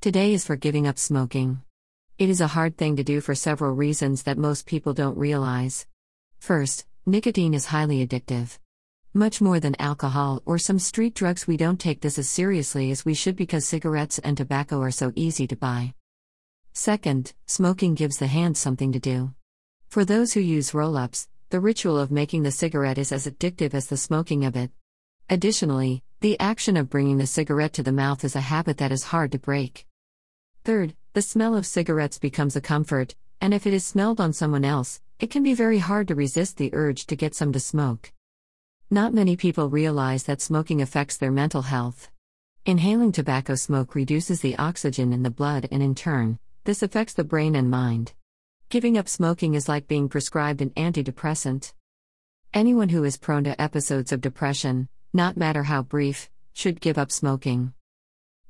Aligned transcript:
Today 0.00 0.32
is 0.32 0.46
for 0.46 0.54
giving 0.54 0.86
up 0.86 0.96
smoking. 0.96 1.60
It 2.18 2.30
is 2.30 2.40
a 2.40 2.46
hard 2.46 2.78
thing 2.78 2.94
to 2.94 3.02
do 3.02 3.20
for 3.20 3.34
several 3.34 3.72
reasons 3.72 4.22
that 4.22 4.38
most 4.38 4.64
people 4.64 4.94
don't 4.94 5.18
realize. 5.18 5.88
First, 6.38 6.86
nicotine 7.04 7.52
is 7.52 7.66
highly 7.66 8.06
addictive. 8.06 8.60
Much 9.12 9.40
more 9.40 9.58
than 9.58 9.74
alcohol 9.80 10.40
or 10.46 10.56
some 10.56 10.78
street 10.78 11.14
drugs, 11.14 11.48
we 11.48 11.56
don't 11.56 11.80
take 11.80 12.00
this 12.00 12.16
as 12.16 12.28
seriously 12.28 12.92
as 12.92 13.04
we 13.04 13.12
should 13.12 13.34
because 13.34 13.66
cigarettes 13.66 14.20
and 14.20 14.36
tobacco 14.36 14.80
are 14.80 14.92
so 14.92 15.10
easy 15.16 15.48
to 15.48 15.56
buy. 15.56 15.94
Second, 16.72 17.32
smoking 17.46 17.96
gives 17.96 18.18
the 18.18 18.28
hands 18.28 18.60
something 18.60 18.92
to 18.92 19.00
do. 19.00 19.34
For 19.88 20.04
those 20.04 20.32
who 20.32 20.38
use 20.38 20.74
roll 20.74 20.96
ups, 20.96 21.26
the 21.50 21.58
ritual 21.58 21.98
of 21.98 22.12
making 22.12 22.44
the 22.44 22.52
cigarette 22.52 22.98
is 22.98 23.10
as 23.10 23.26
addictive 23.26 23.74
as 23.74 23.88
the 23.88 23.96
smoking 23.96 24.44
of 24.44 24.54
it. 24.54 24.70
Additionally, 25.28 26.04
the 26.20 26.38
action 26.38 26.76
of 26.76 26.88
bringing 26.88 27.18
the 27.18 27.26
cigarette 27.26 27.72
to 27.72 27.82
the 27.82 27.90
mouth 27.90 28.22
is 28.22 28.36
a 28.36 28.40
habit 28.40 28.78
that 28.78 28.92
is 28.92 29.02
hard 29.02 29.32
to 29.32 29.40
break. 29.40 29.87
Third, 30.68 30.94
the 31.14 31.22
smell 31.22 31.54
of 31.54 31.64
cigarettes 31.64 32.18
becomes 32.18 32.54
a 32.54 32.60
comfort, 32.60 33.14
and 33.40 33.54
if 33.54 33.66
it 33.66 33.72
is 33.72 33.86
smelled 33.86 34.20
on 34.20 34.34
someone 34.34 34.66
else, 34.66 35.00
it 35.18 35.30
can 35.30 35.42
be 35.42 35.54
very 35.54 35.78
hard 35.78 36.08
to 36.08 36.14
resist 36.14 36.58
the 36.58 36.68
urge 36.74 37.06
to 37.06 37.16
get 37.16 37.34
some 37.34 37.54
to 37.54 37.58
smoke. 37.58 38.12
Not 38.90 39.14
many 39.14 39.34
people 39.34 39.70
realize 39.70 40.24
that 40.24 40.42
smoking 40.42 40.82
affects 40.82 41.16
their 41.16 41.32
mental 41.32 41.62
health. 41.62 42.10
Inhaling 42.66 43.12
tobacco 43.12 43.54
smoke 43.54 43.94
reduces 43.94 44.42
the 44.42 44.58
oxygen 44.58 45.10
in 45.14 45.22
the 45.22 45.30
blood, 45.30 45.66
and 45.72 45.82
in 45.82 45.94
turn, 45.94 46.38
this 46.64 46.82
affects 46.82 47.14
the 47.14 47.24
brain 47.24 47.54
and 47.54 47.70
mind. 47.70 48.12
Giving 48.68 48.98
up 48.98 49.08
smoking 49.08 49.54
is 49.54 49.70
like 49.70 49.88
being 49.88 50.10
prescribed 50.10 50.60
an 50.60 50.68
antidepressant. 50.76 51.72
Anyone 52.52 52.90
who 52.90 53.04
is 53.04 53.16
prone 53.16 53.44
to 53.44 53.58
episodes 53.58 54.12
of 54.12 54.20
depression, 54.20 54.90
not 55.14 55.38
matter 55.38 55.62
how 55.62 55.80
brief, 55.80 56.28
should 56.52 56.82
give 56.82 56.98
up 56.98 57.10
smoking. 57.10 57.72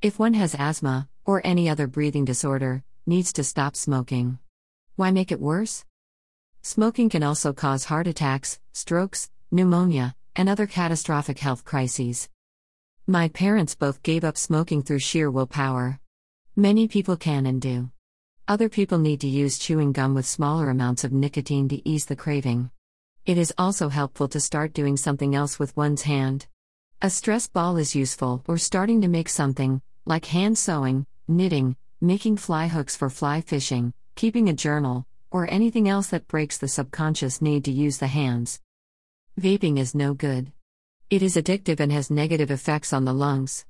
If 0.00 0.18
one 0.18 0.32
has 0.32 0.56
asthma, 0.58 1.10
or 1.26 1.42
any 1.44 1.68
other 1.68 1.86
breathing 1.86 2.24
disorder, 2.24 2.82
needs 3.04 3.32
to 3.34 3.44
stop 3.44 3.76
smoking. 3.76 4.38
Why 4.94 5.10
make 5.10 5.30
it 5.30 5.40
worse? 5.40 5.84
Smoking 6.62 7.10
can 7.10 7.22
also 7.22 7.52
cause 7.52 7.84
heart 7.84 8.06
attacks, 8.06 8.58
strokes, 8.72 9.30
pneumonia, 9.50 10.14
and 10.34 10.48
other 10.48 10.66
catastrophic 10.66 11.38
health 11.38 11.64
crises. 11.64 12.28
My 13.06 13.28
parents 13.28 13.74
both 13.74 14.02
gave 14.02 14.24
up 14.24 14.36
smoking 14.36 14.82
through 14.82 15.00
sheer 15.00 15.30
willpower. 15.30 16.00
Many 16.56 16.88
people 16.88 17.16
can 17.16 17.46
and 17.46 17.60
do. 17.60 17.90
Other 18.48 18.68
people 18.68 18.98
need 18.98 19.20
to 19.20 19.28
use 19.28 19.58
chewing 19.58 19.92
gum 19.92 20.14
with 20.14 20.26
smaller 20.26 20.70
amounts 20.70 21.04
of 21.04 21.12
nicotine 21.12 21.68
to 21.68 21.88
ease 21.88 22.06
the 22.06 22.16
craving. 22.16 22.70
It 23.24 23.38
is 23.38 23.52
also 23.58 23.88
helpful 23.88 24.28
to 24.28 24.40
start 24.40 24.72
doing 24.72 24.96
something 24.96 25.34
else 25.34 25.58
with 25.58 25.76
one's 25.76 26.02
hand. 26.02 26.46
A 27.02 27.10
stress 27.10 27.48
ball 27.48 27.76
is 27.76 27.94
useful, 27.96 28.44
or 28.46 28.56
starting 28.56 29.00
to 29.02 29.08
make 29.08 29.28
something, 29.28 29.82
like 30.04 30.26
hand 30.26 30.56
sewing, 30.56 31.06
knitting, 31.28 31.76
making 32.00 32.36
fly 32.36 32.68
hooks 32.68 32.96
for 32.96 33.10
fly 33.10 33.40
fishing, 33.40 33.92
keeping 34.14 34.48
a 34.48 34.52
journal, 34.52 35.06
or 35.30 35.50
anything 35.50 35.88
else 35.88 36.08
that 36.08 36.28
breaks 36.28 36.58
the 36.58 36.68
subconscious 36.68 37.42
need 37.42 37.64
to 37.64 37.70
use 37.72 37.98
the 37.98 38.06
hands. 38.06 38.60
Vaping 39.40 39.78
is 39.78 39.94
no 39.94 40.14
good. 40.14 40.52
It 41.10 41.22
is 41.22 41.36
addictive 41.36 41.80
and 41.80 41.92
has 41.92 42.10
negative 42.10 42.50
effects 42.50 42.92
on 42.92 43.04
the 43.04 43.12
lungs. 43.12 43.64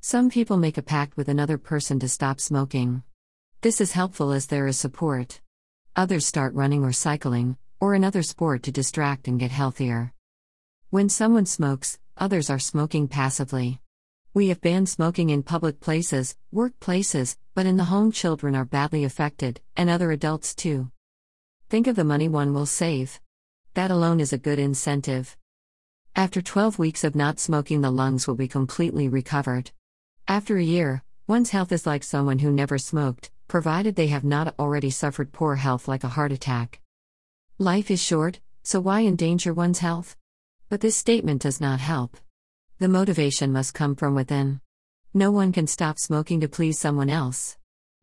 Some 0.00 0.30
people 0.30 0.56
make 0.56 0.78
a 0.78 0.82
pact 0.82 1.16
with 1.16 1.28
another 1.28 1.58
person 1.58 1.98
to 2.00 2.08
stop 2.08 2.40
smoking. 2.40 3.02
This 3.60 3.80
is 3.80 3.92
helpful 3.92 4.32
as 4.32 4.46
there 4.46 4.66
is 4.66 4.76
support. 4.76 5.40
Others 5.94 6.26
start 6.26 6.54
running 6.54 6.82
or 6.84 6.92
cycling, 6.92 7.56
or 7.80 7.94
another 7.94 8.22
sport 8.22 8.64
to 8.64 8.72
distract 8.72 9.28
and 9.28 9.38
get 9.38 9.50
healthier. 9.50 10.12
When 10.90 11.08
someone 11.08 11.46
smokes, 11.46 11.98
others 12.16 12.50
are 12.50 12.58
smoking 12.58 13.08
passively. 13.08 13.80
We 14.34 14.48
have 14.48 14.62
banned 14.62 14.88
smoking 14.88 15.28
in 15.28 15.42
public 15.42 15.78
places, 15.78 16.36
workplaces, 16.54 17.36
but 17.54 17.66
in 17.66 17.76
the 17.76 17.84
home, 17.84 18.10
children 18.10 18.56
are 18.56 18.64
badly 18.64 19.04
affected, 19.04 19.60
and 19.76 19.90
other 19.90 20.10
adults 20.10 20.54
too. 20.54 20.90
Think 21.68 21.86
of 21.86 21.96
the 21.96 22.04
money 22.04 22.28
one 22.28 22.54
will 22.54 22.64
save. 22.64 23.20
That 23.74 23.90
alone 23.90 24.20
is 24.20 24.32
a 24.32 24.38
good 24.38 24.58
incentive. 24.58 25.36
After 26.16 26.40
12 26.40 26.78
weeks 26.78 27.04
of 27.04 27.14
not 27.14 27.40
smoking, 27.40 27.82
the 27.82 27.90
lungs 27.90 28.26
will 28.26 28.34
be 28.34 28.48
completely 28.48 29.06
recovered. 29.06 29.70
After 30.26 30.56
a 30.56 30.62
year, 30.62 31.02
one's 31.26 31.50
health 31.50 31.70
is 31.70 31.84
like 31.84 32.02
someone 32.02 32.38
who 32.38 32.50
never 32.50 32.78
smoked, 32.78 33.30
provided 33.48 33.96
they 33.96 34.06
have 34.06 34.24
not 34.24 34.54
already 34.58 34.88
suffered 34.88 35.32
poor 35.32 35.56
health 35.56 35.88
like 35.88 36.04
a 36.04 36.08
heart 36.16 36.32
attack. 36.32 36.80
Life 37.58 37.90
is 37.90 38.02
short, 38.02 38.40
so 38.62 38.80
why 38.80 39.02
endanger 39.02 39.52
one's 39.52 39.80
health? 39.80 40.16
But 40.70 40.80
this 40.80 40.96
statement 40.96 41.42
does 41.42 41.60
not 41.60 41.80
help. 41.80 42.16
The 42.82 42.88
motivation 42.88 43.52
must 43.52 43.74
come 43.74 43.94
from 43.94 44.16
within. 44.16 44.60
No 45.14 45.30
one 45.30 45.52
can 45.52 45.68
stop 45.68 46.00
smoking 46.00 46.40
to 46.40 46.48
please 46.48 46.80
someone 46.80 47.08
else. 47.08 47.56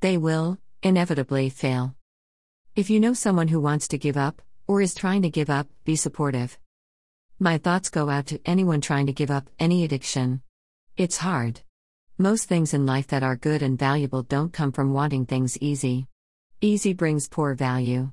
They 0.00 0.16
will, 0.16 0.56
inevitably, 0.82 1.50
fail. 1.50 1.94
If 2.74 2.88
you 2.88 2.98
know 2.98 3.12
someone 3.12 3.48
who 3.48 3.60
wants 3.60 3.86
to 3.88 3.98
give 3.98 4.16
up, 4.16 4.40
or 4.66 4.80
is 4.80 4.94
trying 4.94 5.20
to 5.20 5.28
give 5.28 5.50
up, 5.50 5.68
be 5.84 5.94
supportive. 5.94 6.58
My 7.38 7.58
thoughts 7.58 7.90
go 7.90 8.08
out 8.08 8.28
to 8.28 8.40
anyone 8.46 8.80
trying 8.80 9.04
to 9.08 9.12
give 9.12 9.30
up 9.30 9.50
any 9.58 9.84
addiction. 9.84 10.40
It's 10.96 11.18
hard. 11.18 11.60
Most 12.16 12.48
things 12.48 12.72
in 12.72 12.86
life 12.86 13.08
that 13.08 13.22
are 13.22 13.36
good 13.36 13.60
and 13.60 13.78
valuable 13.78 14.22
don't 14.22 14.54
come 14.54 14.72
from 14.72 14.94
wanting 14.94 15.26
things 15.26 15.58
easy. 15.58 16.06
Easy 16.62 16.94
brings 16.94 17.28
poor 17.28 17.52
value. 17.52 18.10